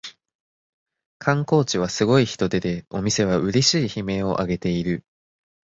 [1.19, 5.05] 観光地はすごい人出でお店はうれしい悲鳴をあげている